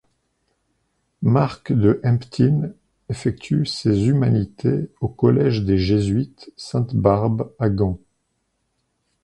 [1.21, 2.73] Marc de Hemptinne
[3.09, 7.99] effectue ses humanités au Collège des Jésuites Sainte-Barbe à Gand.